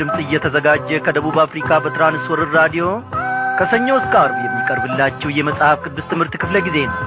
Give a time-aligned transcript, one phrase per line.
[0.00, 2.84] ድምፅ እየተዘጋጀ ከደቡብ አፍሪካ በትራንስወርር ራዲዮ
[3.58, 6.98] ከሰኞ እስከ አርብ የሚቀርብላችሁ የመጽሐፍ ቅዱስ ትምህርት ክፍለ ጊዜ ነው።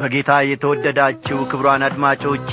[0.00, 2.52] በጌታ የተወደዳችሁ ክብሯን አድማጮቼ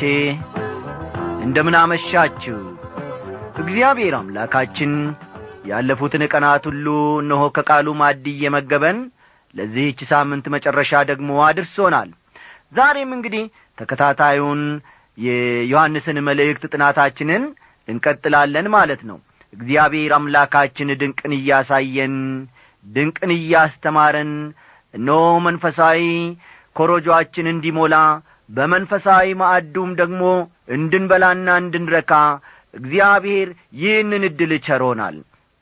[1.46, 2.60] እንደምን አመሻችሁ።
[3.63, 4.91] እግዚአብሔር አምላካችን
[5.66, 6.85] ያለፉትን ቀናት ሁሉ
[7.20, 8.98] እነሆ ከቃሉ ማድ እየመገበን
[9.53, 12.09] ለዚህች ሳምንት መጨረሻ ደግሞ አድርሶናል።
[12.75, 13.43] ዛሬም እንግዲህ
[13.77, 14.62] ተከታታዩን
[15.17, 17.43] የዮሐንስን መልእክት ጥናታችንን
[17.88, 19.17] እንቀጥላለን ማለት ነው።
[19.53, 22.16] እግዚአብሔር አምላካችን ድንቅን እያሳየን
[22.85, 24.31] ድንቅን እያስተማረን
[24.93, 26.01] እነሆ መንፈሳዊ
[26.76, 27.95] ኮሮጆአችን እንዲሞላ
[28.49, 30.23] በመንፈሳዊ ማዕዱም ደግሞ
[30.76, 32.12] እንድንበላና እንድንረካ
[32.73, 35.17] እግዚአብሔር ይህንን ዕድል ቸሮናል።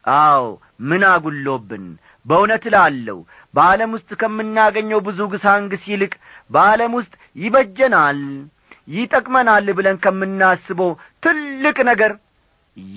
[0.06, 0.44] አዎ
[0.90, 1.86] ምን አጉሎብን
[2.26, 3.18] በእውነት እላለሁ
[3.54, 6.14] በዓለም ውስጥ ከምናገኘው ብዙ ግሳንግስ ይልቅ
[6.52, 8.20] በዓለም ውስጥ ይበጀናል
[8.94, 10.92] ይጠቅመናል ብለን ከምናስበው
[11.24, 12.12] ትልቅ ነገር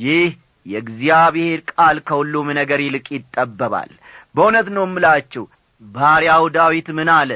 [0.01, 0.29] ይህ
[0.67, 3.91] የእግዚአብሔር ቃል ከሁሉም ነገር ይልቅ ይጠበባል።
[4.35, 5.45] በእውነት ነው እምላችሁ
[5.83, 7.31] ባሪያው ዳዊት ምን አለ?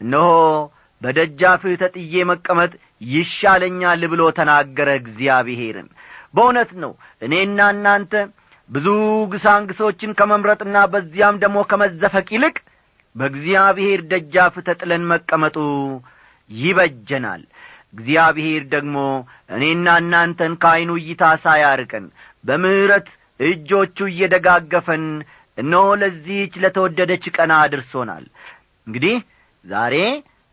[0.00, 0.30] እነሆ
[1.02, 2.72] በደጃፍህ ተጥዬ መቀመጥ
[3.12, 5.88] ይሻለኛል ብሎ ተናገረ እግዚአብሔርን
[6.34, 6.92] በእውነት ነው
[7.22, 8.12] እኔና እናንተ
[8.70, 8.86] ብዙ
[9.32, 12.56] ግሳንግሶችን ከመምረጥና በዚያም ደግሞ ከመዘፈቅ ይልቅ
[13.16, 15.56] በእግዚአብሔር ደጃፍ ተጥለን መቀመጡ
[16.50, 17.42] ይበጀናል።
[17.94, 18.96] እግዚአብሔር ደግሞ
[19.56, 22.06] እኔና እናንተን ከዐይኑ እይታ ሳያርቀን
[22.44, 23.08] በምሕረት
[23.40, 25.04] እጆቹ እየደጋገፈን
[25.58, 28.24] እነሆ ለዚህች ለተወደደች ቀና አድርሶናል።
[28.86, 29.16] እንግዲህ
[29.64, 29.96] ዛሬ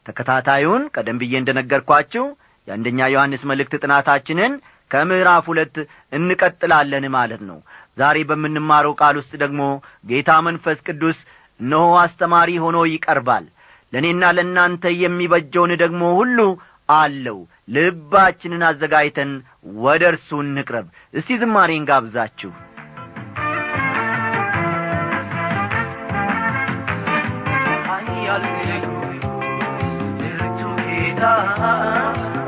[0.05, 2.25] ተከታታዩን ቀደም ብዬ እንደ ነገርኳችሁ
[2.67, 4.53] የአንደኛ ዮሐንስ መልእክት ጥናታችንን
[4.91, 5.75] ከምዕራፍ ሁለት
[6.13, 7.57] እንቀጥላለን ማለት ነው
[7.99, 9.61] ዛሬ በምንማረው ቃል ውስጥ ደግሞ
[10.11, 11.19] ጌታ መንፈስ ቅዱስ
[11.59, 13.45] እነሆ አስተማሪ ሆኖ ይቀርባል።
[13.93, 16.39] ለእኔና ለእናንተ የሚበጀውን ደግሞ ሁሉ
[16.89, 17.39] አለው።
[17.75, 19.31] ልባችንን አዘጋጅተን
[19.83, 22.51] ወደ እርሱ እንቅረብ። እስቲ ዝማሬን ጋብዛችሁ።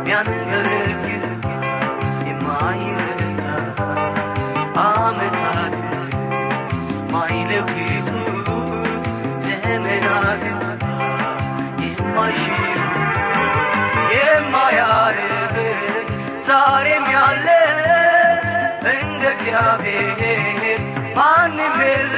[0.03, 1.10] ቢያንገለግል
[16.47, 17.47] ዛሬም ያለ
[18.91, 20.81] እንደ እግዚአብሔር
[21.15, 22.17] ማንም የለ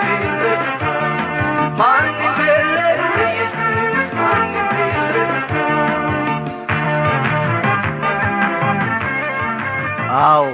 [10.23, 10.45] አዎ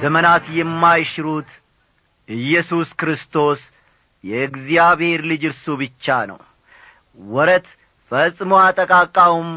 [0.00, 1.50] ዘመናት የማይሽሩት
[2.28, 3.60] ኢየሱስ ክርስቶስ
[4.24, 6.38] የእግዚአብሔር ልጅ እርሱ ብቻ ነው።
[7.18, 7.66] ወረት
[8.12, 9.50] ፈጽሞ አጠቃቃውም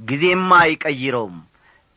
[0.00, 1.36] ጊዜም አይቀይረውም።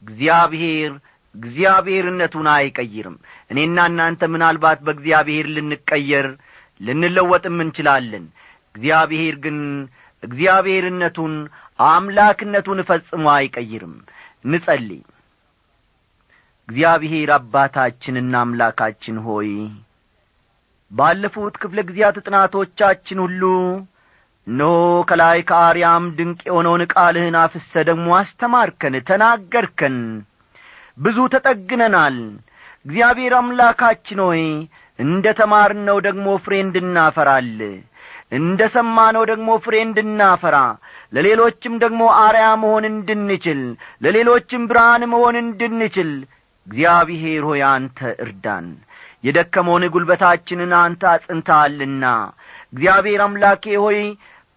[0.04, 0.92] እግዚአብሔር
[1.36, 3.16] እግዚአብሔርነቱን አይቀይርም።
[3.52, 6.28] እኔና እናንተ ምናልባት በእግዚአብሔር ልንቀየር
[6.82, 8.26] ልንለወጥም እንችላለን።
[8.70, 9.58] እግዚአብሔር ግን
[10.24, 11.34] እግዚአብሔርነቱን
[11.88, 13.96] አምላክነቱን ፈጽሞ አይቀይርም።
[14.46, 15.02] ንጸልይ
[16.70, 19.48] እግዚአብሔር አባታችንና አምላካችን ሆይ
[20.92, 23.42] ባለፉት ክፍለ ጊዜያት ጥናቶቻችን ሁሉ
[24.48, 24.76] እነሆ
[25.10, 29.98] ከላይ ከአርያም ድንቅ የሆነውን ቃልህን አፍሰ ደግሞ አስተማርከን ተናገርከን
[30.98, 32.18] ብዙ ተጠግነናል።
[32.86, 34.44] እግዚአብሔር አምላካችን ሆይ
[35.00, 37.52] እንደ ተማርነው ደግሞ ፍሬ እንድናፈራል
[38.38, 40.58] እንደ ሰማነው ደግሞ ፍሬ እንድናፈራ
[41.14, 43.62] ለሌሎችም ደግሞ አርያ መሆን እንድንችል
[44.04, 46.12] ለሌሎችም ብርሃን መሆን እንድንችል
[46.70, 48.68] እግዚአብሔር ሆይ አንተ እርዳን።
[49.24, 52.04] የደከመውን ጒልበታችንን አንተ አጽንተሃልና።
[52.74, 54.00] እግዚአብሔር አምላኬ ሆይ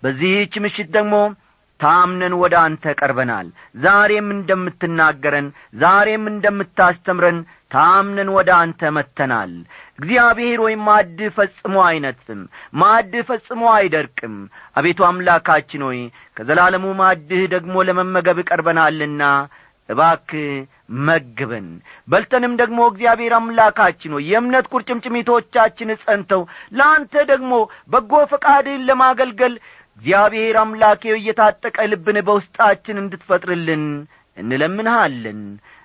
[0.03, 1.15] በዚህች ምሽት ደግሞ
[1.81, 3.47] ታምነን ወደ አንተ ቀርበናል።
[3.85, 7.39] ዛሬም እንደምትናገረን ዛሬም እንደምታስተምረን
[7.71, 9.53] ታምነን ወደ አንተ መጥተናል።
[9.99, 12.43] እግዚአብሔር ወይ ማድ ፈጽሞ አይነጥፍም
[12.81, 14.37] ማድ ፈጽሞ አይደርቅም።
[14.77, 16.01] አቤቱ አምላካችን ሆይ
[16.37, 19.23] ከዘላለሙ ማድህ ደግሞ ለመመገብ ቀርበናልና
[19.89, 20.31] እባክ
[20.89, 21.69] መግበን
[22.09, 26.43] በልተንም ደግሞ እግዚአብሔር አምላካችን ሆይ የእምነት ቁርጭምጭሚቶቻችን ጸንተው
[26.73, 27.53] ለአንተ ደግሞ
[27.93, 29.55] በጎ ፈቃድህን ለማገልገል
[29.99, 33.85] እግዚአብሔር አምላኬው እየታጠቀ ልብን በውስጣችን እንድትፈጥርልን
[34.37, 35.41] እንለምንሃለን።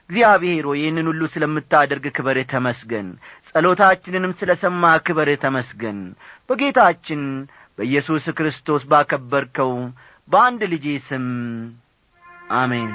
[0.10, 3.08] እግዚአብሔር ሆይ ይህንን ሁሉ ስለምታደርግ ክበር ተመስገን።
[3.50, 6.00] ጸሎታችንንም ስለ ሰማ ክበር ተመስገን።
[6.50, 7.24] በጌታችን
[7.80, 9.74] በኢየሱስ ክርስቶስ ባከበርከው
[10.28, 11.28] በአንድ ልጄ ስም
[12.56, 12.90] አሜን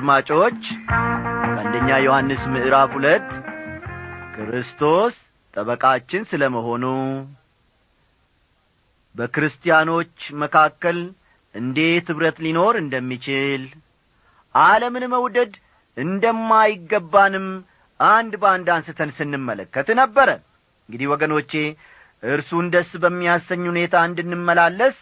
[0.00, 3.26] አድማጮች ከአንደኛ ዮሐንስ ምዕራፍ ሁለት
[4.34, 5.14] ክርስቶስ
[5.54, 6.84] ጠበቃችን ስለ መሆኑ
[9.14, 10.98] በክርስቲያኖች መካከል
[11.54, 13.64] እንዴት ኅብረት ሊኖር እንደሚችል
[14.54, 15.52] ዓለምን መውደድ
[15.96, 17.46] እንደማይገባንም
[18.00, 20.28] አንድ በአንድ አንስተን ስንመለከት ነበረ።
[20.88, 21.52] እንግዲህ ወገኖቼ
[22.22, 24.96] እርሱን ደስ በሚያሰኝ ሁኔታ እንድንመላለስ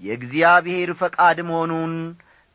[0.00, 1.94] የእግዚአብሔር ፈቃድ መሆኑን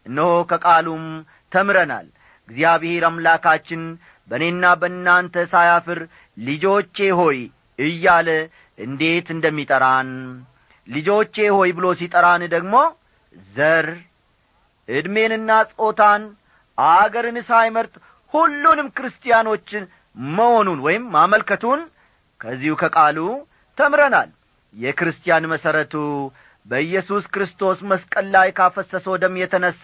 [0.05, 1.05] እነሆ ከቃሉም
[1.51, 2.07] ተምረናል።
[2.49, 3.81] እግዚአብሔር አምላካችን
[4.29, 5.99] በእኔና በእናንተ ሳያፍር
[6.37, 7.39] ልጆቼ ሆይ
[7.79, 8.29] እያለ
[8.77, 10.09] እንዴት እንደሚጠራን
[10.87, 12.75] ልጆቼ ሆይ ብሎ ሲጠራን ደግሞ
[13.55, 13.87] ዘር
[14.89, 16.23] ዕድሜንና ጾታን
[16.77, 17.93] አገርን ሳይመርጥ
[18.33, 19.83] ሁሉንም ክርስቲያኖችን
[20.33, 21.81] መሆኑን ወይም ማመልከቱን
[22.41, 23.17] ከዚሁ ከቃሉ
[23.77, 24.29] ተምረናል።
[24.73, 25.93] የክርስቲያን መሠረቱ
[26.65, 29.83] በኢየሱስ ክርስቶስ መስቀል ላይ ካፈሰሰው ደም የተነሣ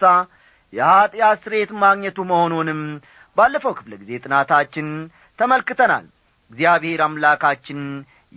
[0.74, 2.80] የኀጢአት ስሬት ማግኘቱ መሆኑንም
[3.36, 4.88] ባለፈው ክፍለ ጊዜ ጥናታችን
[5.38, 6.04] ተመልክተናል።
[6.50, 7.80] እግዚአብሔር አምላካችን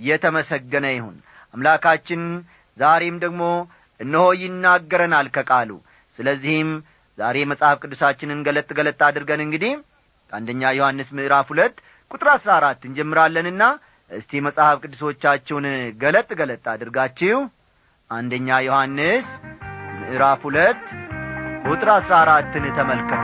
[0.04, 1.18] የተመሰገነ ይሁን።
[1.54, 2.22] አምላካችን
[2.78, 3.44] ዛሬም ደግሞ
[4.00, 5.72] እነሆ ይናገረናል ከቃሉ።
[6.20, 6.70] ስለዚህም
[7.18, 9.74] ዛሬ መጽሐፍ ቅዱሳችንን ገለጥ ገለጥ አድርገን እንግዲህ
[10.32, 11.76] ከአንደኛ ዮሐንስ ምዕራፍ ሁለት
[12.12, 13.64] ቁጥር አሥራ አራት እንጀምራለንና
[14.12, 15.66] እስቲ መጽሐፍ ቅዱሶቻችሁን
[16.02, 17.38] ገለጥ ገለጥ አድርጋችሁ
[18.12, 19.28] አንደኛ ዮሐንስ
[20.02, 20.84] ምዕራፍ ሁለት
[21.68, 23.24] ቁጥር አሥራ አራትን ተመልከቱ።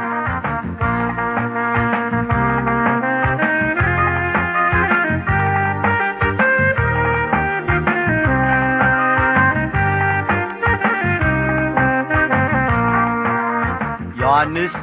[14.22, 14.76] ዮሐንስ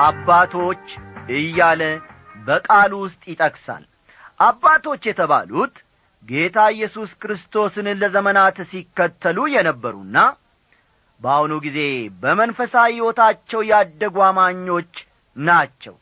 [0.00, 0.84] አባቶች
[1.36, 1.82] እያለ
[2.46, 3.84] በቃሉ ውስጥ ይጠቅሳል።
[4.40, 5.74] አባቶች የተባሉት
[6.24, 10.16] ጌታ ኢየሱስ ክርስቶስን ለዘመናት ሲከተሉ የነበሩና
[11.20, 11.78] በአሁኑ ጊዜ
[12.22, 14.92] በመንፈሳዊ ሕይወታቸው ያደጉ አማኞች
[15.36, 15.94] ናቸው።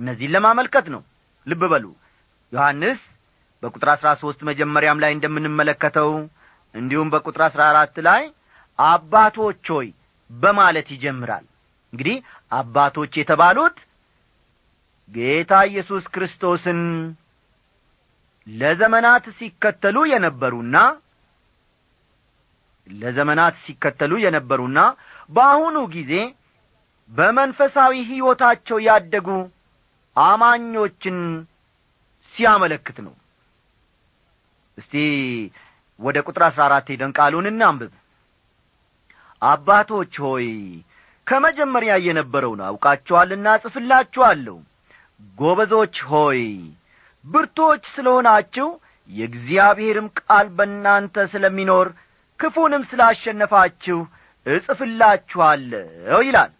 [0.00, 1.02] እነዚህን ለማመልከት ነው።
[1.46, 1.84] ልብ በሉ።
[2.52, 3.00] ዮሐንስ
[3.62, 6.10] በቁጥር አሥራ ሦስት መጀመሪያም ላይ እንደምንመለከተው
[6.74, 8.22] እንዲሁም በቁጥር አሥራ አራት ላይ
[8.78, 9.88] አባቶች ሆይ
[10.30, 11.44] በማለት ይጀምራል።
[11.92, 12.16] እንግዲህ
[12.52, 13.76] አባቶች የተባሉት
[15.10, 16.80] ጌታ ኢየሱስ ክርስቶስን
[18.46, 20.76] ለዘመናት ሲከተሉ የነበሩና
[22.86, 24.78] ለዘመናት ሲከተሉ የነበሩና
[25.30, 26.12] በአሁኑ ጊዜ
[27.10, 29.28] በመንፈሳዊ ሕይወታቸው ያደጉ
[30.16, 31.18] አማኞችን
[32.34, 33.14] ሲያመለክት ነው።
[34.78, 34.94] እስቲ
[35.98, 37.92] ወደ ቁጥር አሥራ አራት ሄደን ቃሉን እናንብብ።
[39.42, 40.46] አባቶች ሆይ
[41.26, 44.56] ከመጀመሪያ የነበረውን አውቃችኋልና ጽፍላችኋለሁ።
[45.38, 46.40] ጐበዞች ሆይ
[47.24, 48.68] ብርቶች ስለ ሆናችሁ
[49.10, 51.88] የእግዚአብሔርም ቃል በእናንተ ስለሚኖር
[52.40, 53.98] ክፉንም ስላሸነፋችሁ
[54.46, 56.52] እጽፍላችኋለሁ ይላል።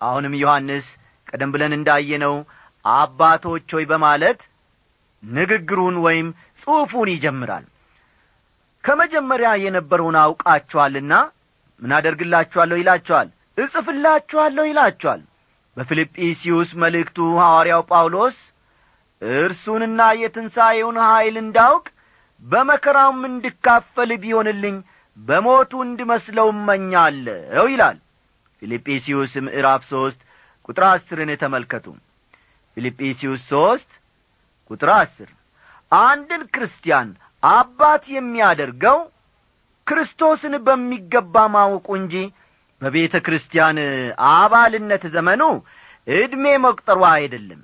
[0.00, 0.86] አሁንም ዮሐንስ
[1.28, 2.34] ቀደም ብለን እንዳየነው
[2.84, 4.40] አባቶች ሆይ በማለት
[5.22, 6.28] ንግግሩን ወይም
[6.62, 7.64] ጽሑፉን ይጀምራል።
[8.84, 11.14] ከመጀመሪያ የነበረውን አውቃችኋልና
[11.82, 13.28] ምን አደርግላችኋለሁ ይላችኋል?
[13.58, 15.20] እጽፍላችኋለሁ ይላችኋል።
[15.76, 18.38] በፊልጵስዩስ መልእክቱ ሐዋርያው ጳውሎስ
[19.22, 21.86] እርሱንና የትንሣኤውን ኀይል እንዳውቅ
[22.44, 24.76] በመከራውም እንድካፈል ቢሆንልኝ
[25.18, 27.98] በሞቱ እንድመስለው እመኛለሁ ይላል።
[28.62, 30.20] ፊልጵስዩስ ምዕራፍ ሦስት
[30.68, 31.86] ቁጥር አስርን ተመልከቱ።
[32.76, 33.90] ፊልጵስዩስ ሦስት
[34.70, 35.30] ቁጥር አስር
[35.92, 37.08] አንድን ክርስቲያን
[37.42, 38.98] አባት የሚያደርገው
[39.86, 42.14] ክርስቶስን በሚገባ ማወቁ እንጂ
[42.82, 43.78] በቤተ ክርስቲያን
[44.32, 45.42] አባልነት ዘመኑ
[46.06, 47.62] ዕድሜ መቁጠሩ አይደለም።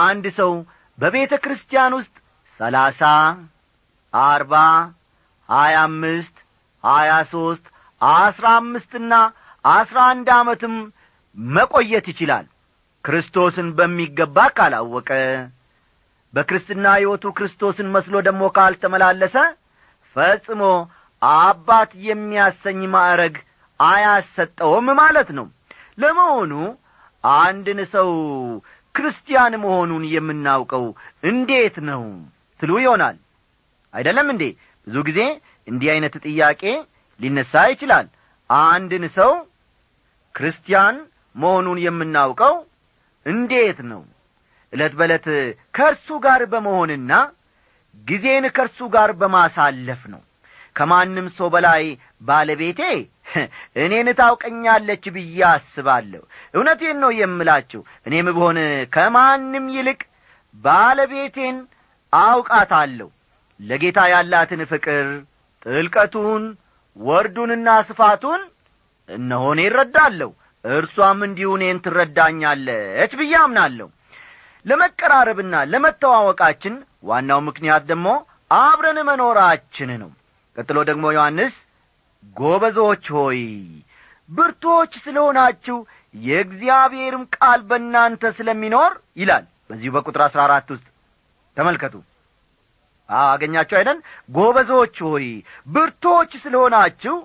[0.00, 0.50] አንድ ሰው
[0.98, 2.14] በቤተ ክርስቲያን ውስጥ
[2.60, 3.02] ሰላሳ
[4.14, 4.54] አርባ
[5.48, 6.36] ሀያ አምስት
[6.84, 7.64] ሀያ ሦስት
[8.00, 9.12] አስራ አምስትና
[9.64, 10.74] አስራ አንድ ዓመትም
[11.36, 12.46] መቆየት ይችላል።
[13.04, 15.10] ክርስቶስን በሚገባ ካላወቀ
[16.34, 19.36] በክርስትና ሕይወቱ ክርስቶስን መስሎ ደግሞ ካልተመላለሰ
[20.16, 20.62] ፈጽሞ
[21.22, 23.34] አባት የሚያሰኝ ማዕረግ
[23.80, 25.46] አያሰጠውም ማለት ነው።
[25.98, 26.52] ለመሆኑ
[27.24, 28.10] አንድን ሰው
[28.94, 30.84] ክርስቲያን መሆኑን የምናውቀው
[31.22, 32.02] እንዴት ነው
[32.60, 33.16] ትሉ ይሆናል
[33.94, 34.44] አይደለም እንዴ?
[34.86, 35.20] ብዙ ጊዜ
[35.68, 36.62] እንዲህ ዐይነት ጥያቄ
[37.20, 38.06] ሊነሣ ይችላል።
[38.50, 39.32] አንድን ሰው
[40.34, 40.96] ክርስቲያን
[41.34, 42.54] መሆኑን የምናውቀው
[43.26, 44.02] እንዴት ነው?
[44.72, 45.26] ዕለት በዕለት
[45.76, 47.12] ከእርሱ ጋር በመሆንና
[48.06, 50.22] ጊዜን ከእርሱ ጋር በማሳለፍ ነው።
[50.76, 51.84] ከማንም ሰው በላይ
[52.22, 52.80] ባለቤቴ
[53.82, 56.22] እኔን ታውቀኛለች ብዬ አስባለሁ።
[56.54, 58.58] እውነቴን ነው የምላችሁ። እኔም ብሆን
[58.94, 60.00] ከማንም ይልቅ
[60.54, 61.56] ባለቤቴን
[62.12, 63.08] አውቃታለሁ
[63.60, 65.06] ለጌታ ያላትን ፍቅር
[65.66, 66.44] ጥልቀቱን
[66.96, 68.40] ወርዱንና ስፋቱን
[69.08, 70.30] እነሆኔ እረዳለሁ።
[70.64, 73.88] እርሷም እንዲሁ እኔን ትረዳኛለች ብዬ አምናለሁ።
[74.66, 76.74] ለመቀራረብና ለመተዋወቃችን
[77.10, 78.08] ዋናው ምክንያት ደግሞ
[78.56, 80.10] አብረን መኖራችን ነው።
[80.56, 81.54] ቀጥሎ ደግሞ ዮሐንስ
[82.36, 83.40] ጎበዞች ሆይ
[84.28, 85.76] ብርቶች ስለሆናችሁ
[86.14, 90.86] የእግዚአብሔርም ቃል በእናንተ ስለሚኖር ይላል። በዚሁ በቁጥር አሥራ አራት ውስጥ
[91.56, 91.94] ተመልከቱ
[93.10, 93.98] አገኛችሁ አይደን
[94.28, 95.26] ጎበዞች ሆይ
[95.68, 97.16] ብርቶች ስለሆናችሁ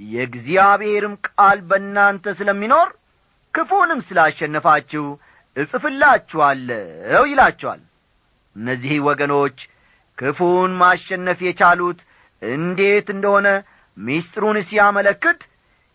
[0.00, 2.88] የእግዚአብሔርም ቃል በእናንተ ስለሚኖር
[3.54, 5.04] ክፉንም ስላሸነፋችሁ
[5.56, 7.80] እጽፍላችኋለሁ ይላቸዋል
[8.56, 9.58] እነዚህ ወገኖች
[10.18, 12.00] ክፉን ማሸነፍ የቻሉት
[12.42, 13.48] እንዴት እንደሆነ
[13.96, 15.40] ሚስጥሩን ሲያመለክት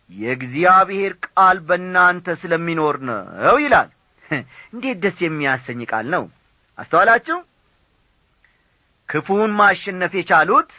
[0.09, 3.89] የእግዚአብሔር ቃል በእናንተ ስለሚኖር ነው ይላል።
[4.73, 6.23] እንዴት ደስ የሚያሰኝ ቃል ነው!
[6.77, 7.37] አስተዋላችሁ
[9.09, 10.71] ክፉን ማሸነፍ የቻሉት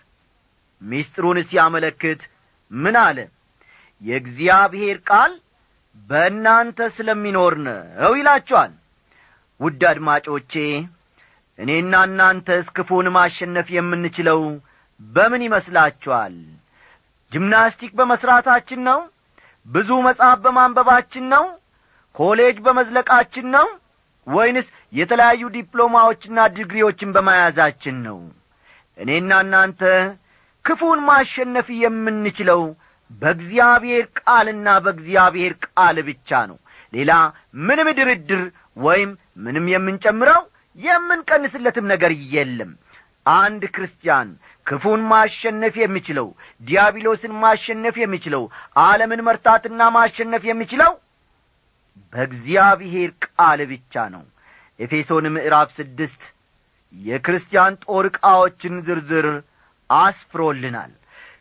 [0.82, 2.22] ሚስጥሩን ሲያመለክት
[2.70, 3.18] ምን አለ?
[4.00, 5.32] የእግዚአብሔር ቃል
[6.08, 8.72] በእናንተ ስለሚኖር ነው ይላቸዋል።
[9.60, 10.52] ውድ አድማጮቼ
[11.58, 14.40] እኔና እናንተስ ክፉን ማሸነፍ የምንችለው
[15.00, 16.34] በምን ይመስላችኋል?
[17.32, 18.98] ጅምናስቲክ በመሥራታችን ነው?
[19.66, 21.44] ብዙ መጽሐፍ በማንበባችን ነው?
[22.14, 23.66] ኮሌጅ በመዝለቃችን ነው?
[24.26, 28.18] ወይንስ የተለያዩ ዲፕሎማዎችና ዲግሪዎችን በመያዛችን ነው።
[28.98, 29.80] እኔና እናንተ
[30.64, 32.62] ክፉን ማሸነፍ የምንችለው
[33.10, 36.58] በእግዚአብሔር ቃልና በእግዚአብሔር ቃል ብቻ ነው።
[36.92, 37.12] ሌላ
[37.66, 38.42] ምንም ድርድር
[38.78, 39.10] ወይም
[39.44, 40.42] ምንም የምንጨምረው
[40.78, 42.72] የምንቀንስለትም ነገር የለም።
[43.36, 44.28] አንድ ክርስቲያን
[44.66, 46.28] ክፉን ማሸነፍ የሚችለው
[46.62, 48.42] ዲያብሎስን ማሸነፍ የሚችለው
[48.82, 50.92] ዓለምን መርታትና ማሸነፍ የሚችለው
[52.12, 54.24] በእግዚአብሔር ቃል ብቻ ነው
[54.80, 56.22] ኤፌሶን ምዕራፍ ስድስት
[56.94, 59.26] የክርስቲያን ጦር ዕቃዎችን ዝርዝር
[59.90, 60.92] አስፍሮልናል።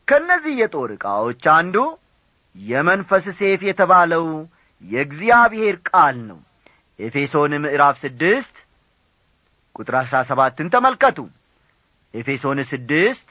[0.08, 1.76] ከእነዚህ የጦር ዕቃዎች አንዱ
[2.56, 4.26] የመንፈስ ሴፍ የተባለው
[4.84, 6.40] የእግዚአብሔር ቃል ነው።
[7.00, 8.56] ኤፌሶን ምዕራፍ ስድስት
[9.76, 11.18] ቁጥር አሥራ ሰባትን ተመልከቱ።
[12.14, 13.28] ኤፌሶን ስድስት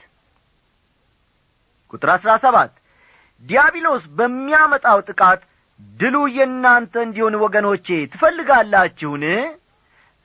[1.93, 2.73] ቁጥር አሥራ ሰባት
[3.43, 5.41] ዲያብሎስ በሚያመጣው ጥቃት
[5.99, 9.23] ድሉ የእናንተ እንዲሆን ወገኖቼ ትፈልጋላችሁን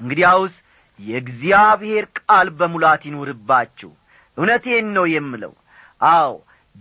[0.00, 0.54] እንግዲያውስ
[0.98, 3.90] የእግዚአብሔር ቃል በሙላት ይኑርባችሁ።
[4.36, 5.52] እውነቴን ነው የምለው።
[6.10, 6.32] አዎ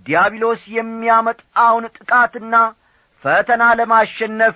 [0.06, 2.56] ዲያብሎስ የሚያመጣውን ጥቃትና
[3.24, 4.56] ፈተና ለማሸነፍ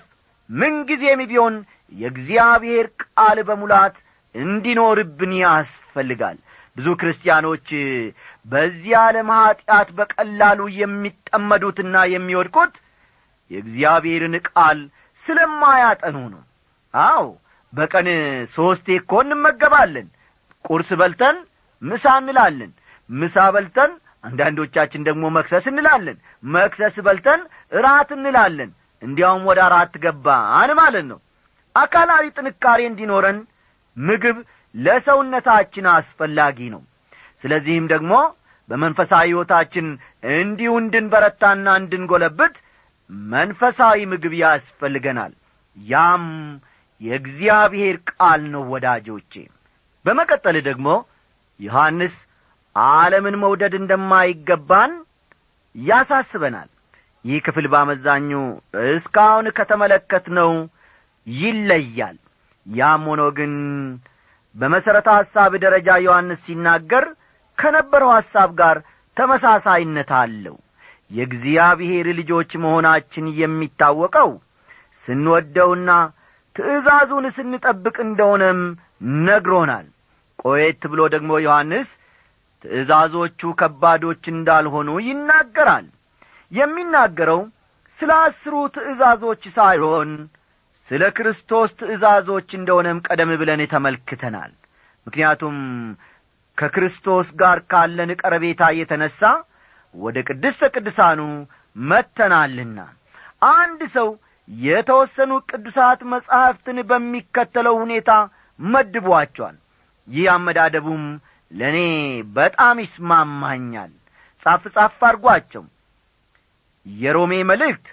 [0.49, 1.55] ምንጊዜም ቢሆን
[1.91, 3.95] የእግዚአብሔር ቃል በሙላት
[4.35, 6.37] እንዲኖርብን ያስፈልጋል።
[6.77, 7.67] ብዙ ክርስቲያኖች
[8.45, 12.73] በዚህ ዓለም ኀጢአት በቀላሉ የሚጠመዱትና የሚወድቁት
[13.51, 14.79] የእግዚአብሔርን ቃል
[15.23, 16.41] ስለማያጠኑ ነው።
[16.93, 17.25] አዎ
[17.73, 18.07] በቀን
[18.53, 20.07] ሦስቴ እኮ እንመገባለን።
[20.65, 21.37] ቁርስ በልተን
[21.81, 22.71] ምሳ እንላለን።
[23.09, 23.91] ምሳ በልተን
[24.23, 26.17] አንዳንዶቻችን ደግሞ መክሰስ እንላለን።
[26.53, 28.69] መክሰስ በልተን እራት እንላለን።
[29.01, 31.19] እንዲያውም ወደ አራት ገባን ማለት ነው።
[31.75, 33.39] አካላዊ ጥንካሬ እንዲኖረን
[33.97, 34.37] ምግብ
[34.75, 36.81] ለሰውነታችን አስፈላጊ ነው።
[37.43, 38.13] ስለዚህም ደግሞ
[38.69, 39.87] በመንፈሳዊ ሕይወታችን
[40.35, 42.55] እንዲሁ እንድንበረታና እንድንጐለብት
[43.31, 45.33] መንፈሳዊ ምግብ ያስፈልገናል።
[45.77, 46.23] ያም
[47.01, 49.33] የእግዚአብሔር ቃል ነው ወዳጆቼ።
[50.05, 50.87] በመቀጠል ደግሞ
[51.59, 52.15] ዮሐንስ
[52.75, 54.93] ዓለምን መውደድ እንደማይገባን
[55.75, 56.69] ያሳስበናል።
[57.25, 58.29] ይህ ክፍል ባመዛኙ
[58.89, 60.51] እስካሁን ከተመለከትነው
[61.27, 62.17] ይለያል።
[62.65, 63.53] ያም ሆኖ ግን
[64.55, 67.05] በመሠረተ ሐሳብ ደረጃ ዮሐንስ ሲናገር
[67.57, 68.77] ከነበረው ሐሳብ ጋር
[69.17, 70.55] ተመሳሳይነት አለው።
[71.11, 74.29] የእግዚአብሔር ልጆች መሆናችን የሚታወቀው
[75.03, 75.89] ስንወደውና
[76.55, 78.59] ትእዛዙን ስንጠብቅ እንደሆነም
[79.25, 79.87] ነግሮናል።
[80.39, 81.89] ቆየት ብሎ ደግሞ ዮሐንስ
[82.65, 85.87] ትእዛዞቹ ከባዶች እንዳልሆኑ ይናገራል።
[86.51, 87.41] የሚናገረው
[87.99, 90.09] ስለ አስሩ ትእዛዞች ሳይሆን
[90.87, 94.51] ስለ ክርስቶስ ትእዛዞች እንደሆነም ቀደም ብለን ተመልክተናል።
[95.07, 95.57] ምክንያቱም
[96.57, 99.19] ከክርስቶስ ጋር ካለን ቀረቤታ የተነሣ
[99.95, 101.19] ወደ ቅድስተ ቅዱሳኑ
[101.75, 102.79] መተናልና
[103.53, 104.09] አንድ ሰው
[104.47, 108.11] የተወሰኑ ቅዱሳት መጻሕፍትን በሚከተለው ሁኔታ
[108.59, 109.57] መድቧቸዋል።
[110.07, 111.03] ይህ አመዳደቡም
[111.51, 111.77] ለእኔ
[112.35, 113.91] በጣም ይስማማኛል።
[114.45, 115.63] ጻፍ ጻፍ አርጓቸው
[116.85, 117.85] የሮሜ መልእክት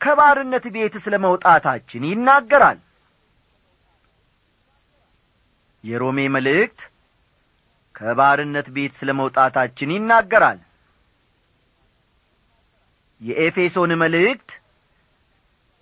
[0.00, 2.78] ከባርነት ቤት ስለ መውጣታችን ይናገራል።
[5.84, 6.80] የሮሜ መልእክት
[7.94, 10.58] ከባርነት ቤት ስለ መውጣታችን ይናገራል።
[13.20, 14.50] የኤፌሶን መልእክት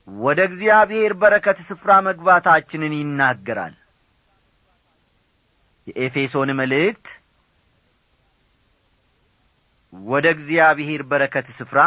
[0.09, 3.75] ወደ እግዚአብሔር በረከት ስፍራ መግባታችንን ይናገራል።
[5.87, 7.07] የኤፌሶን መልእክት
[9.93, 11.81] ወደ እግዚአብሔር በረከት ስፍራ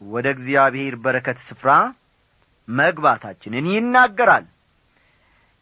[0.00, 1.70] ወደ እግዚአብሔር በረከት ስፍራ
[2.68, 4.44] መግባታችንን ይናገራል።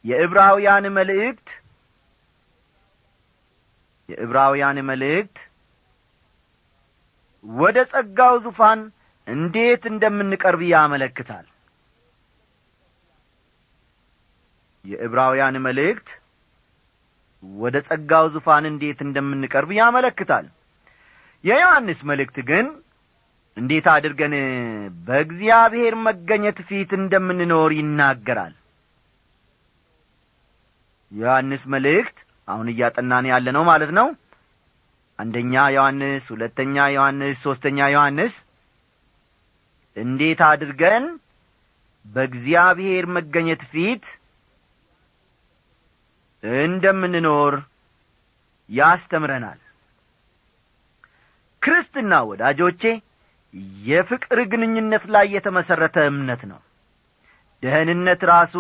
[0.05, 1.49] የዕብራውያን መልእክት
[4.09, 5.37] የዕብራውያን መልእክት
[7.45, 8.81] ወደ ጸጋው ዙፋን
[9.29, 11.47] እንዴት እንደምንቀርብ ያመለክታል።
[14.85, 16.09] የዕብራውያን መልእክት
[17.43, 20.47] ወደ ጸጋው ዙፋን እንዴት እንደምንቀርብ ያመለክታል።
[21.45, 22.67] የዮሐንስ መልእክት ግን
[23.57, 24.35] እንዴት አድርገን
[25.07, 28.55] በእግዚአብሔር መገኘት ፊት እንደምንኖር ይናገራል።
[31.13, 32.17] ዮሐንስ መልእክት
[32.49, 34.07] አሁን እያጠናን ያለ ነው ማለት ነው።
[35.19, 38.35] አንደኛ ዮሐንስ ሁለተኛ ዮሐንስ ሦስተኛ ዮሐንስ
[39.97, 41.05] እንዴት አድርገን
[42.07, 44.05] በእግዚአብሔር መገኘት ፊት
[46.63, 47.55] እንደምንኖር
[48.71, 49.61] ያስተምረናል?
[51.63, 52.83] ክርስትና ወዳጆቼ
[53.85, 56.61] የፍቅር ግንኙነት ላይ የተመሠረተ እምነት ነው።
[57.63, 58.55] ደህንነት ራሱ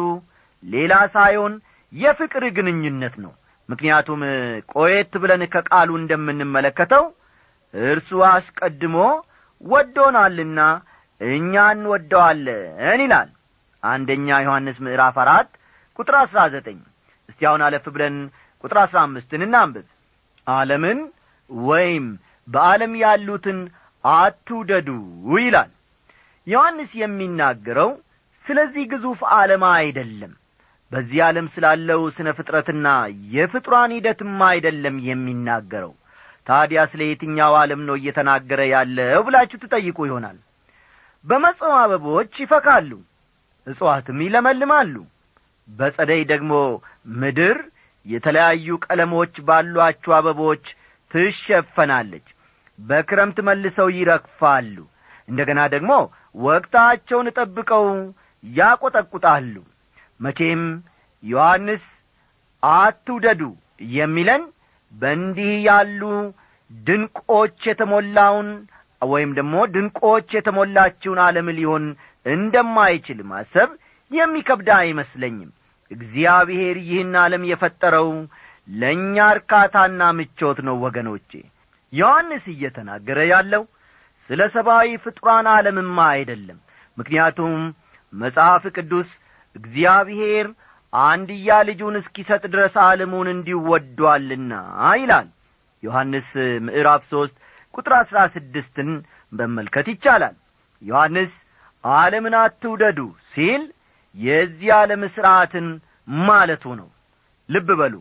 [0.64, 1.54] ሌላ ሳይሆን
[1.92, 3.32] የፍቅር ግንኙነት ነው።
[3.68, 4.22] ምክንያቱም
[4.74, 7.04] ቆየት ብለን ከቃሉ እንደምንመለከተው
[7.74, 8.96] እርሱ አስቀድሞ
[9.64, 10.60] ወዶናልና
[11.20, 13.30] እኛ እንወደዋለን ይላል።
[13.82, 15.50] አንደኛ ዮሐንስ ምዕራፍ አራት
[15.98, 16.78] ቁጥር አሥራ ዘጠኝ
[17.28, 18.16] እስቲ አሁን አለፍ ብለን
[18.64, 19.86] ቁጥር አሥራ አምስትን እናንብብ።
[20.46, 20.98] ዓለምን
[21.50, 22.06] ወይም
[22.48, 23.58] በዓለም ያሉትን
[24.04, 24.88] አትውደዱ
[25.38, 25.70] ይላል።
[26.46, 27.90] ዮሐንስ የሚናገረው
[28.44, 30.32] ስለዚህ ግዙፍ ዓለም አይደለም
[30.92, 32.88] በዚህ ዓለም ስላለው ስነ ፍጥረትና
[33.34, 35.92] የፍጥሯን ሂደትም አይደለም የሚናገረው።
[36.46, 40.36] ታዲያ ስለ የትኛው ዓለም ነው እየተናገረ ያለው ብላችሁ ትጠይቁ ይሆናል
[41.24, 42.90] በመጸው አበቦች ይፈካሉ
[43.66, 44.94] እጽዋትም ይለመልማሉ።
[45.68, 46.52] በጸደይ ደግሞ
[47.20, 47.58] ምድር
[48.06, 50.64] የተለያዩ ቀለሞች ባሏቸው አበቦች
[51.10, 52.26] ትሸፈናለች
[52.78, 54.76] በክረምት መልሰው ይረግፋሉ።
[55.28, 55.92] እንደ ገና ደግሞ
[56.44, 57.86] ወቅታቸውን ጠብቀው
[58.44, 59.54] ያቈጠቁጣሉ
[60.20, 60.62] መቼም
[61.22, 61.84] ዮሐንስ
[62.62, 63.42] አትውደዱ
[63.94, 64.42] የሚለን
[64.94, 66.02] በእንዲህ ያሉ
[66.70, 68.48] ድንቆች የተሞላውን
[69.04, 71.84] ወይም ደግሞ ድንቆች የተሞላችውን ዓለም ሊሆን
[72.26, 73.70] እንደማይችል ማሰብ
[74.10, 75.50] የሚከብዳ አይመስለኝም።
[75.90, 78.08] እግዚአብሔር ይህን ዓለም የፈጠረው
[78.68, 81.30] ለእኛ እርካታና ምቾት ነው ወገኖቼ።
[81.92, 83.64] ዮሐንስ እየተናገረ ያለው
[84.30, 86.58] ስለ ሰብአዊ ፍጡራን ዓለምማ አይደለም።
[86.98, 87.56] ምክንያቱም
[88.12, 89.08] መጽሐፍ ቅዱስ
[89.56, 90.46] እግዚአብሔር
[90.92, 94.52] አንድያ ልጁን እስኪሰጥ ድረስ ዓለሙን እንዲወዷልና
[95.00, 95.28] ይላል።
[95.82, 96.28] ዮሐንስ
[96.66, 97.36] ምዕራፍ ሦስት
[97.74, 98.90] ቁጥር አሥራ ስድስትን
[99.32, 100.34] መመልከት ይቻላል።
[100.82, 101.32] ዮሐንስ
[101.84, 102.98] ዓለምን አትውደዱ
[103.32, 103.62] ሲል
[104.16, 105.66] የዚህ ዓለም ሥርዓትን
[106.26, 106.88] ማለቱ ነው።
[107.48, 107.94] ልብ በሉ።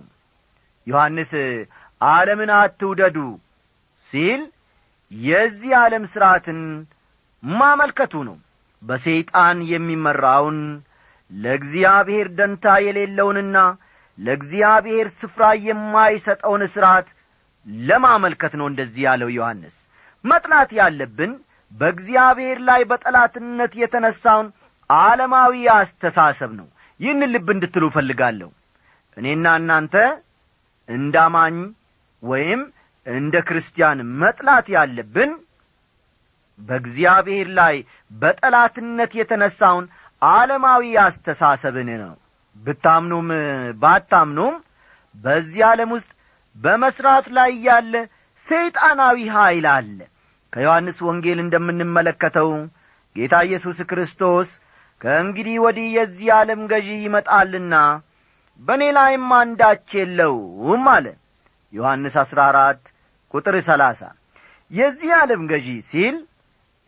[0.87, 1.31] ዮሐንስ
[2.01, 3.17] ዓለምን አትውደዱ
[4.05, 4.41] ሲል
[5.11, 6.59] የዚህ ዓለም ሥርዓትን
[7.43, 8.37] ማመልከቱ ነው።
[8.83, 10.59] በሰይጣን የሚመራውን
[11.31, 13.57] ለእግዚአብሔር ደንታ የሌለውንና
[14.17, 17.07] ለእግዚአብሔር ስፍራ የማይሰጠውን ሥርዓት
[17.85, 19.75] ለማመልከት ነው እንደዚህ ያለው ዮሐንስ።
[20.25, 21.31] መጥላት ያለብን
[21.71, 24.47] በእግዚአብሔር ላይ በጠላትነት የተነሣውን
[24.89, 26.67] ዓለማዊ አስተሳሰብ ነው።
[26.99, 28.49] ይህን ልብ እንድትሉ እፈልጋለሁ።
[29.17, 29.95] እኔና እናንተ
[30.89, 31.55] እንዳማኝ
[32.23, 32.61] ወይም
[33.07, 35.31] እንደ ክርስቲያን መጥላት ያለብን
[36.59, 37.75] በእግዚአብሔር ላይ
[38.11, 39.85] በጠላትነት የተነሣውን
[40.21, 42.13] ዓለማዊ አስተሳሰብን ነው።
[42.55, 43.29] ብታምኑም
[43.81, 44.55] ባታምኑም
[45.15, 46.11] በዚህ ዓለም ውስጥ
[46.55, 47.93] በመሥራት ላይ ያለ
[48.47, 49.97] ሰይጣናዊ ኃይል አለ።
[50.53, 52.49] ከዮሐንስ ወንጌል እንደምንመለከተው
[53.15, 54.49] ጌታ ኢየሱስ ክርስቶስ
[55.01, 57.75] ከእንግዲህ ወዲህ የዚህ ዓለም ገዢ ይመጣልና
[58.61, 61.05] በእኔ ላይም አንዳች የለውም አለ።
[61.73, 62.83] ዮሐንስ አሥራ አራት
[63.33, 64.01] ቁጥር ሰላሳ
[64.71, 66.15] የዚህ ዓለም ገዢ ሲል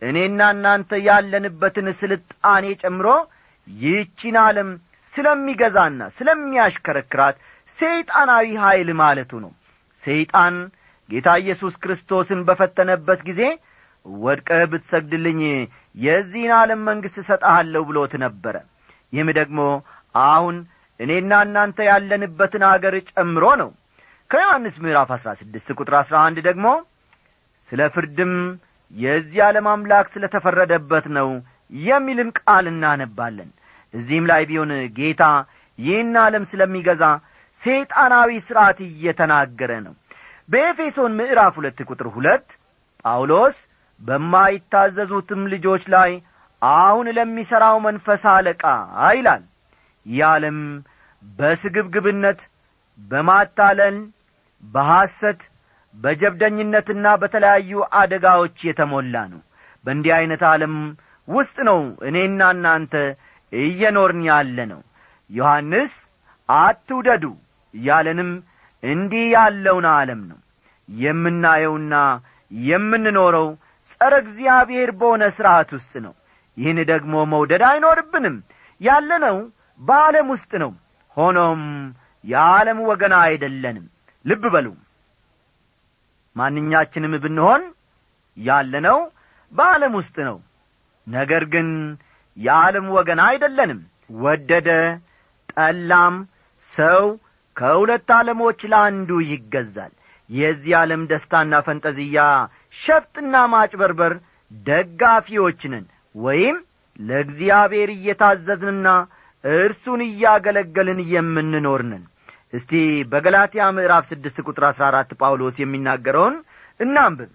[0.01, 3.07] እኔና እናንተ ያለንበትን ስልጣኔ ጨምሮ
[3.67, 4.69] ይህቺን ዓለም
[5.13, 7.37] ስለሚገዛና ስለሚያሽከረክራት
[7.79, 9.51] ሰይጣናዊ ኀይል ማለቱ ነው።
[10.03, 10.55] ሰይጣን
[11.09, 13.41] ጌታ ኢየሱስ ክርስቶስን በፈተነበት ጊዜ
[14.05, 15.39] ወድቀህ ብትሰግድልኝ
[15.97, 18.55] የዚህን ዓለም መንግሥት እሰጠሃለሁ ብሎት ነበረ።
[19.13, 19.59] ይህም ደግሞ
[20.25, 20.55] አሁን
[20.99, 23.69] እኔና እናንተ ያለንበትን አገር ጨምሮ ነው።
[24.29, 26.67] ከዮሐንስ ምዕራፍ አሥራ ስድስት ቁጥር አሥራ አንድ ደግሞ
[27.69, 28.33] ስለ ፍርድም
[28.93, 31.29] የዚህ ዓለም አምላክ ስለ ተፈረደበት ነው
[31.83, 33.49] የሚልን ቃል እናነባለን።
[33.93, 35.23] እዚህም ላይ ቢሆን ጌታ
[35.79, 37.03] ይህን ዓለም ስለሚገዛ
[37.65, 39.93] ሰይጣናዊ ሥርዓት እየተናገረ ነው።
[40.49, 42.47] በኤፌሶን ምዕራፍ ሁለት ቁጥር ሁለት
[43.05, 43.57] ጳውሎስ
[44.01, 46.11] በማይታዘዙትም ልጆች ላይ
[46.61, 48.63] አሁን ለሚሠራው መንፈስ አለቃ
[49.11, 49.43] ይላል።
[50.27, 50.57] ዓለም
[51.23, 52.39] በስግብግብነት
[52.99, 53.97] በማታለል
[54.63, 55.41] በሐሰት
[55.95, 59.41] በጀብደኝነትና በተለያዩ አደጋዎች የተሞላ ነው።
[59.85, 60.75] በእንዲህ ዐይነት ዓለም
[61.27, 62.93] ውስጥ ነው እኔና እናንተ
[63.53, 64.81] እየኖርን ያለ ነው
[65.29, 65.93] ዮሐንስ
[66.49, 67.23] አትውደዱ
[67.75, 68.29] እያለንም
[68.83, 70.39] እንዲህ ያለውን ዓለም ነው
[70.89, 71.95] የምናየውና
[72.51, 73.47] የምንኖረው
[73.91, 76.13] ጸረ እግዚአብሔር በሆነ ሥርዓት ውስጥ ነው።
[76.57, 78.35] ይህን ደግሞ መውደድ አይኖርብንም።
[78.81, 79.37] ያለነው
[79.81, 80.71] በዓለም ውስጥ ነው።
[81.17, 81.61] ሆኖም
[82.23, 83.85] የዓለም ወገና አይደለንም።
[84.25, 84.67] ልብ በሉ።
[86.35, 87.63] ማንኛችንም ብንሆን
[88.37, 88.97] ያለነው
[89.51, 90.37] በዓለም ውስጥ ነው።
[91.07, 91.67] ነገር ግን
[92.37, 93.81] የዓለም ወገን አይደለንም።
[94.23, 94.69] ወደደ
[95.53, 96.15] ጠላም
[96.67, 97.03] ሰው
[97.57, 99.93] ከሁለት ዓለሞች ለአንዱ ይገዛል።
[100.29, 102.19] የዚህ ዓለም ደስታና ፈንጠዝያ
[102.77, 104.13] ሸፍጥና ማጭበርበር
[104.51, 106.57] ደጋፊዎች ነን። ወይም
[106.99, 108.87] ለእግዚአብሔር እየታዘዝንና
[109.43, 112.03] እርሱን እያገለገልን የምንኖር ነን።
[112.53, 112.71] እስቲ
[113.11, 116.35] በገላትያ ምዕራፍ ስድስት ቁጥር አሥራ አራት ጳውሎስ የሚናገረውን
[116.79, 117.31] እናንብብ።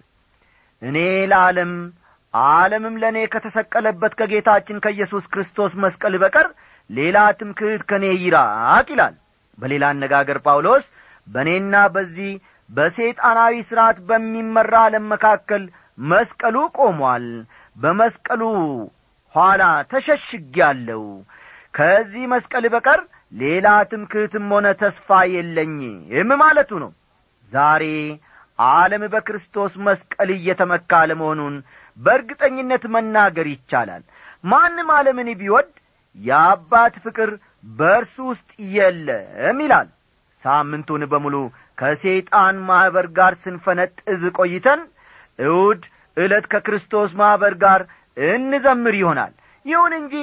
[0.81, 0.97] እኔ
[1.31, 1.71] ለዓለም
[2.33, 6.47] ዓለምም ለእኔ ከተሰቀለበት ከጌታችን ከኢየሱስ ክርስቶስ መስቀል በቀር
[6.89, 9.15] ሌላ ትምክህት ከእኔ ይራቅ ይላል
[9.57, 10.85] በሌላ አነጋገር ጳውሎስ
[11.27, 12.31] በእኔና በዚህ
[12.69, 15.63] በሰይጣናዊ ሥርዓት በሚመራ ዓለም መካከል
[16.07, 17.25] መስቀሉ ቆሟል።
[17.77, 18.41] በመስቀሉ
[19.35, 21.01] ኋላ ተሸሽጊያለሁ
[21.73, 23.01] ከዚህ መስቀል በቀር
[23.33, 26.91] ሌላ ትምክህትም ሆነ ተስፋ የለኝም ማለቱ ነው።
[27.51, 27.83] ዛሬ
[28.59, 31.55] ዓለም በክርስቶስ መስቀል እየተመካ ለመሆኑን
[31.97, 34.03] በእርግጠኝነት መናገር ይቻላል።
[34.43, 35.69] ማንም ዓለምን ቢወድ
[36.15, 37.29] የአባት ፍቅር
[37.63, 39.89] በእርሱ ውስጥ የለም ይላል።
[40.43, 41.35] ሳምንቱን በሙሉ
[41.77, 44.81] ከሰይጣን ማኅበር ጋር ስንፈነጥዝ ቆይተን
[45.39, 45.83] እውድ
[46.17, 47.81] ዕለት ከክርስቶስ ማኅበር ጋር
[48.17, 49.33] እንዘምር ይሆናል።
[49.65, 50.15] ይሁን እንጂ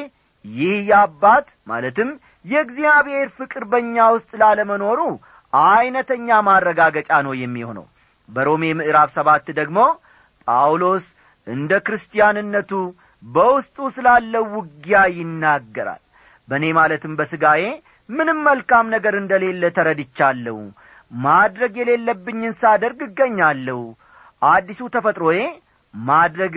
[0.44, 2.10] ይህ የአባት ማለትም
[2.44, 5.00] የእግዚአብሔር ፍቅር በእኛ ውስጥ ላለመኖሩ
[5.52, 7.86] ዐይነተኛ ማረጋገጫ ነው የሚሆነው።
[8.28, 9.78] በሮሜ ምዕራፍ ሰባት ደግሞ
[10.48, 11.04] ጳውሎስ
[11.46, 12.72] እንደ ክርስቲያንነቱ
[13.22, 16.02] በውስጡ ስላለው ውጊያ ይናገራል
[16.48, 17.62] በእኔ ማለትም በሥጋዬ
[18.08, 20.58] ምንም መልካም ነገር እንደሌለ ተረድቻለሁ።
[21.20, 23.80] ማድረግ የሌለብኝን ሳደርግ እገኛለሁ።
[24.42, 25.38] አዲሱ ተፈጥሮዬ
[25.94, 26.54] ማድረግ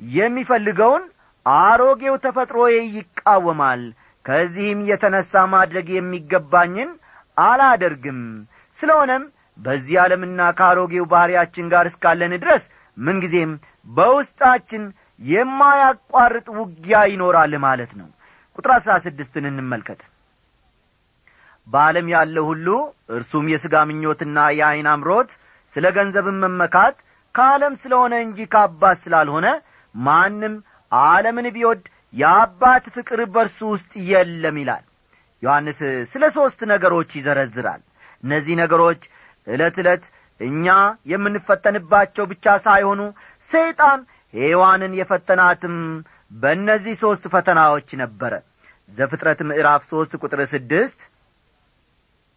[0.00, 1.04] የሚፈልገውን
[1.46, 3.82] አሮጌው ተፈጥሮዬ ይቃወማል።
[4.24, 6.90] ከዚህም የተነሣ ማድረግ የሚገባኝን
[7.36, 8.20] አላደርግም።
[8.78, 9.22] ስለሆነም
[9.58, 12.62] በዚህ ዓለምና ከአሮጌው ባሕርያችን ጋር እስካለን ድረስ
[12.96, 13.52] ምንጊዜም
[13.96, 14.82] በውስጣችን
[15.20, 18.08] የማያቋርጥ ውጊያ ይኖራል ማለት ነው
[18.60, 20.00] ቁጥር አሥራ ስድስትን እንመልከት።
[21.66, 22.66] በዓለም ያለው ሁሉ
[23.16, 25.30] እርሱም የሥጋ ምኞትና የዐይን አምሮት
[25.74, 26.96] ስለ ገንዘብን መመካት
[27.34, 29.46] ከዓለም ስለ ሆነ እንጂ ከአባት ስላልሆነ
[29.94, 30.54] ማንም
[30.92, 31.82] ዓለምን ቢወድ
[32.14, 34.84] የአባት ፍቅር በርሱ ውስጥ የለም ይላል።
[35.42, 35.80] ዮሐንስ
[36.12, 37.82] ስለ ሦስት ነገሮች ይዘረዝራል።
[38.22, 39.02] እነዚህ ነገሮች
[39.46, 40.04] ዕለት ዕለት
[40.40, 40.66] እኛ
[41.12, 43.00] የምንፈተንባቸው ብቻ ሳይሆኑ
[43.50, 44.00] ሰይጣን
[44.34, 45.76] ሔዋንን የፈተናትም
[46.34, 48.32] በእነዚህ ሦስት ፈተናዎች ነበረ
[48.90, 51.00] ዘፍጥረት ምዕራፍ ሦስት ቁጥር ስድስት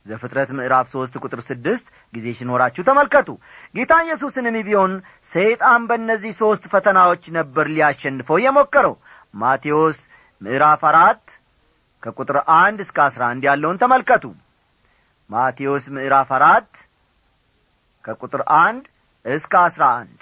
[0.05, 3.29] ዘፍጥረት ምዕራፍ ሦስት ቁጥር ስድስት ጊዜ ሲኖራችሁ ተመልከቱ።
[3.75, 4.93] ጌታ ኢየሱስንም ቢሆን
[5.31, 8.95] ሰይጣን በእነዚህ ሦስት ፈተናዎች ነበር ሊያሸንፈው የሞከረው።
[9.33, 9.99] ማቴዎስ
[10.41, 11.23] ምዕራፍ አራት
[12.03, 14.25] ከቁጥር አንድ እስከ አስራ አንድ ያለውን ተመልከቱ።
[15.29, 16.71] ማቴዎስ ምዕራፍ አራት
[18.05, 18.83] ከቁጥር አንድ
[19.25, 20.19] እስከ አስራ አንድ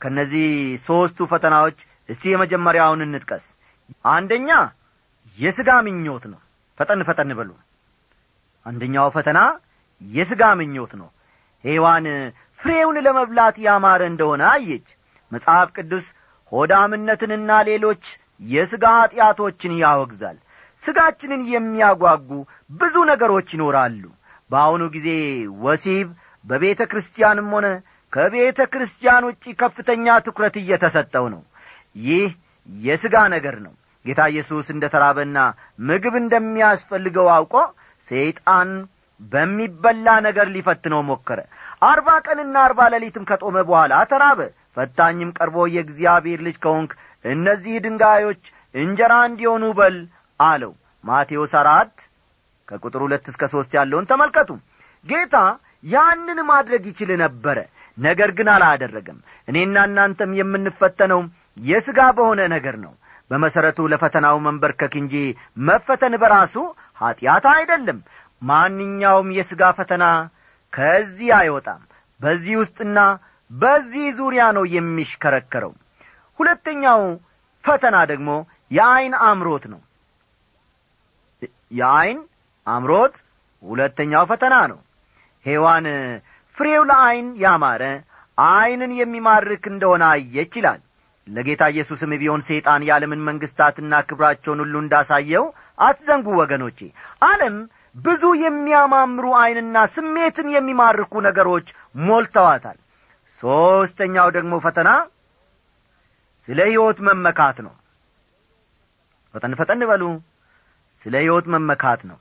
[0.00, 0.48] ከእነዚህ
[0.86, 3.46] ሦስቱ ፈተናዎች እስቲ የመጀመሪያውን እንጥቀስ።
[4.10, 4.50] አንደኛ
[5.38, 6.40] የሥጋ ምኞት ነው።
[6.78, 7.50] ፈጠን ፈጠን በሉ።
[8.66, 9.38] አንደኛው ፈተና
[10.00, 11.08] የሥጋ ምኞት ነው።
[11.64, 12.06] ሔዋን
[12.60, 14.86] ፍሬውን ለመብላት ያማረ እንደሆነ አየች።
[15.32, 16.06] መጽሐፍ ቅዱስ
[16.52, 18.04] ሆዳምነትንና ሌሎች
[18.50, 20.36] የሥጋ ኀጢአቶችን ያወግዛል።
[20.82, 22.28] ሥጋችንን የሚያጓጉ
[22.80, 24.02] ብዙ ነገሮች ይኖራሉ።
[24.50, 25.08] በአሁኑ ጊዜ
[25.64, 26.08] ወሲብ
[26.44, 27.66] በቤተ ክርስቲያንም ሆነ
[28.12, 31.42] ከቤተ ክርስቲያን ውጪ ከፍተኛ ትኩረት እየተሰጠው ነው።
[32.02, 32.28] ይህ
[32.68, 33.74] የሥጋ ነገር ነው
[34.06, 35.38] ጌታ ኢየሱስ እንደ ተራበና
[35.88, 37.54] ምግብ እንደሚያስፈልገው አውቆ
[38.08, 38.70] ሰይጣን
[39.32, 41.38] በሚበላ ነገር ሊፈትነው ሞከረ።
[41.88, 44.40] አርባ ቀንና አርባ ሌሊትም ከጦመ በኋላ ተራበ።
[44.76, 46.90] ፈታኝም ቀርቦ የእግዚአብሔር ልጅ ከሆንክ
[47.24, 48.42] እነዚህ ድንጋዮች
[48.74, 49.96] እንጀራ እንዲሆኑ በል
[50.40, 50.72] አለው።
[51.04, 51.94] ማቴዎስ አራት
[52.68, 54.50] ከቁጥር ሁለት እስከ ሦስት ያለውን ተመልከቱ።
[55.06, 55.36] ጌታ
[55.84, 57.58] ያንን ማድረግ ይችል ነበረ
[57.98, 61.20] ነገር ግን አላደረገም። እኔና እናንተም የምንፈተነው
[61.64, 62.92] የሥጋ በሆነ ነገር ነው
[63.30, 65.14] በመሠረቱ ለፈተናው መንበርከክ እንጂ
[65.68, 66.54] መፈተን በራሱ
[67.00, 67.98] ኀጢአት አይደለም።
[68.42, 70.04] ማንኛውም የሥጋ ፈተና
[70.72, 71.82] ከዚህ አይወጣም።
[72.20, 72.98] በዚህ ውስጥና
[73.50, 75.72] በዚህ ዙሪያ ነው የሚሽከረከረው።
[76.38, 77.02] ሁለተኛው
[77.64, 78.30] ፈተና ደግሞ
[78.70, 79.80] የዐይን አምሮት ነው።
[81.78, 82.18] የዐይን
[82.66, 83.14] አምሮት
[83.62, 84.80] ሁለተኛው ፈተና ነው።
[85.46, 85.86] ሔዋን
[86.58, 87.82] ፍሬው ለዐይን ያማረ
[88.46, 90.80] ዐይንን የሚማርክ እንደሆነ አየች ይላል
[91.26, 95.44] ለጌታ ኢየሱስም ቢሆን ሰይጣን የዓለምን መንግሥታትና ክብራቸውን ሁሉ እንዳሳየው
[95.78, 96.78] አትዘንጉ ወገኖቼ።
[97.22, 97.56] ዓለም
[97.96, 101.66] ብዙ የሚያማምሩ ዐይንና ስሜትን የሚማርኩ ነገሮች
[102.00, 102.78] ሞልተዋታል።
[103.40, 104.88] ሦስተኛው ደግሞ ፈተና
[106.48, 107.74] ስለ ሕይወት መመካት ነው።
[109.34, 110.02] ፈጠን ፈጠን በሉ።
[111.02, 112.18] ስለ ሕይወት መመካት ነው።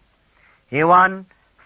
[0.71, 1.13] ሔዋን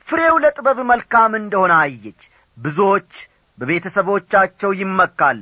[0.08, 2.22] ፍሬው ለጥበብ መልካም እንደሆነ አየች።
[2.58, 3.12] ብዙዎች
[3.60, 5.42] በቤተሰቦቻቸው ይመካሉ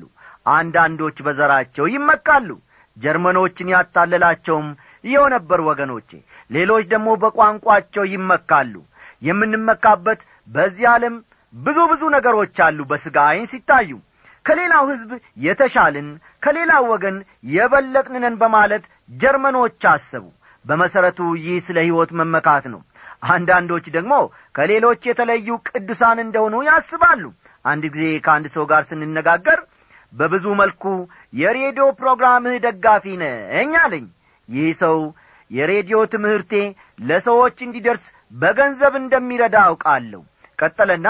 [0.52, 2.50] አንዳንዶች በዘራቸው ይመካሉ
[2.98, 4.68] ጀርመኖችን ያታለላቸውም
[5.04, 6.10] ይኸው ነበር ወገኖቼ።
[6.52, 8.74] ሌሎች ደግሞ በቋንቋቸው ይመካሉ።
[9.28, 11.16] የምንመካበት በዚህ ዓለም
[11.54, 13.92] ብዙ ብዙ ነገሮች አሉ በሥጋ ዐይን ሲታዩ።
[14.46, 15.12] ከሌላው ሕዝብ
[15.46, 16.10] የተሻልን
[16.44, 17.16] ከሌላው ወገን
[17.54, 18.84] የበለጥንነን በማለት
[19.16, 20.26] ጀርመኖች አሰቡ።
[20.66, 22.82] በመሠረቱ ይህ ስለ ሕይወት መመካት ነው።
[23.34, 24.14] አንዳንዶች ደግሞ
[24.56, 27.24] ከሌሎች የተለዩ ቅዱሳን እንደሆኑ ያስባሉ።
[27.66, 29.60] አንድ ጊዜ ከአንድ ሰው ጋር ስንነጋገር
[30.14, 30.84] በብዙ መልኩ
[31.34, 34.06] የሬዲዮ ፕሮግራምህ ደጋፊ ነኝ አለኝ።
[34.50, 34.98] ይህ ሰው
[35.52, 36.54] የሬዲዮ ትምህርቴ
[37.08, 40.22] ለሰዎች እንዲደርስ በገንዘብ እንደሚረዳ አውቃለሁ።
[40.60, 41.08] ቀጠለና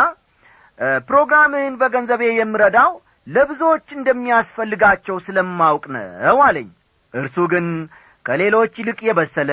[1.07, 2.91] ፕሮግራምህን በገንዘቤ የምረዳው
[3.27, 6.67] ለብዙዎች እንደሚያስፈልጋቸው ስለማውቅ ነው አለኝ።
[7.13, 7.67] እርሱ ግን
[8.25, 9.51] ከሌሎች ይልቅ የበሰለ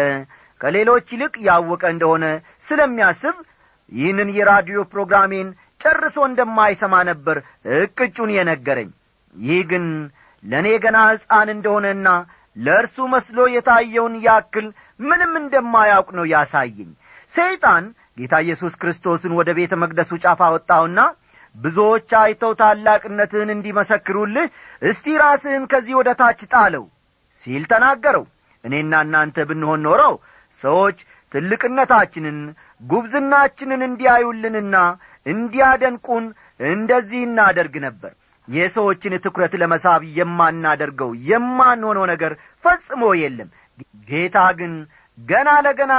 [0.60, 2.24] ከሌሎች ይልቅ ያወቀ እንደሆነ
[2.66, 3.36] ስለሚያስብ
[3.92, 5.48] ይህንን የራዲዮ ፕሮግራሜን
[5.80, 7.36] ጨርሶ እንደማይሰማ ነበር
[7.76, 8.90] እቅጩን የነገረኝ
[9.34, 9.84] ይህ ግን
[10.44, 12.08] ለእኔ ገና ሕፃን እንደሆነና
[12.56, 14.66] ለእርሱ መስሎ የታየውን ያክል
[15.00, 16.90] ምንም እንደማያውቅ ነው ያሳየኝ።
[17.34, 17.84] ሰይጣን
[18.18, 21.00] ጌታ ኢየሱስ ክርስቶስን ወደ ቤተ መቅደሱ ጫፍ አወጣውና
[21.54, 24.46] ብዙዎች አይተው ታላቅነትህን እንዲመሰክሩልህ
[24.82, 26.84] እስቲ ራስህን ከዚህ ወደ ታች ጣለው
[27.42, 28.24] ሲል ተናገረው።
[28.64, 30.14] እኔና እናንተ ብንሆን ኖረው
[30.58, 30.98] ሰዎች
[31.32, 32.38] ትልቅነታችንን
[32.82, 34.76] ጉብዝናችንን እንዲያዩልንና
[35.26, 36.24] እንዲያደንቁን
[36.70, 38.12] እንደዚህ እናደርግ ነበር
[38.48, 42.32] የሰዎችን ትኩረት ለመሳብ የማናደርገው የማንሆነው ነገር
[42.64, 43.50] ፈጽሞ የለም።
[44.08, 44.72] ጌታ ግን
[45.18, 45.94] ገና ለገና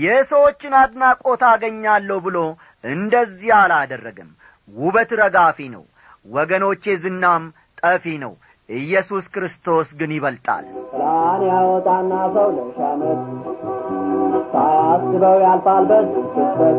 [0.00, 2.38] የሰዎችን አድናቆት አገኛለሁ ብሎ
[2.84, 4.30] እንደዚህ አላደረገም።
[4.68, 5.84] ውበት ረጋፊ ነው።
[6.28, 7.44] ወገኖቼ ዝናም
[7.82, 8.32] ጠፊ ነው።
[8.68, 13.20] ኢየሱስ ክርስቶስ ግን ይበልጣል። ብርሃን ያወጣና ሰው ለሻመት
[14.52, 16.78] ሳያስበው ያልፋል በዚህ ክስተት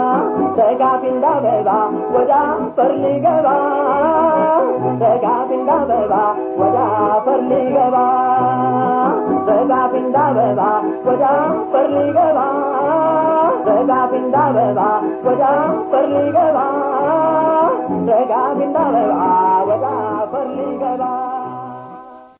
[0.61, 1.69] ተጋፊ እንዳበባ
[2.15, 3.47] ወደ አፈር ሊገባ
[5.01, 6.13] ተጋፊ እንዳበባ
[6.59, 7.95] ወደ አፈር ሊገባ
[9.47, 10.59] ተጋፊ እንዳበባ
[11.07, 12.39] ወደ አፈር ሊገባ
[13.67, 14.79] ተጋፊ እንዳበባ
[15.27, 16.57] ወደ አፈር ሊገባ
[18.09, 19.17] ተጋፊ እንዳበባ
[19.69, 21.03] ወደ አፈር ሊገባ